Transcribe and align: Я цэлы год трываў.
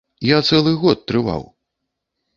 Я 0.27 0.39
цэлы 0.51 0.73
год 0.85 1.05
трываў. 1.11 1.47